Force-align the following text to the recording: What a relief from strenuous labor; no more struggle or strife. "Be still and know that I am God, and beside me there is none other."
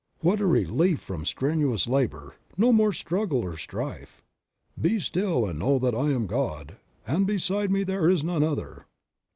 What 0.21 0.39
a 0.41 0.47
relief 0.47 0.99
from 0.99 1.25
strenuous 1.27 1.85
labor; 1.85 2.33
no 2.57 2.73
more 2.73 2.91
struggle 2.91 3.41
or 3.41 3.55
strife. 3.55 4.23
"Be 4.81 4.97
still 4.97 5.45
and 5.45 5.59
know 5.59 5.77
that 5.77 5.93
I 5.93 6.09
am 6.09 6.25
God, 6.25 6.77
and 7.05 7.27
beside 7.27 7.69
me 7.69 7.83
there 7.83 8.09
is 8.09 8.23
none 8.23 8.41
other." 8.41 8.87